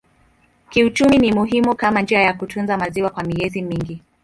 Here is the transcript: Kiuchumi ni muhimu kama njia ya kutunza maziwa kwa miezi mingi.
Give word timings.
Kiuchumi 0.69 1.17
ni 1.17 1.31
muhimu 1.33 1.75
kama 1.75 2.01
njia 2.01 2.21
ya 2.21 2.33
kutunza 2.33 2.77
maziwa 2.77 3.09
kwa 3.09 3.23
miezi 3.23 3.61
mingi. 3.61 4.01